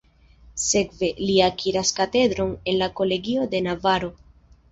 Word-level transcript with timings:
Sekve, 0.61 1.09
li 1.25 1.35
akiras 1.47 1.91
katedron 1.99 2.55
en 2.73 2.79
la 2.79 2.87
Kolegio 3.01 3.47
de 3.55 3.61
Navaro. 3.67 4.13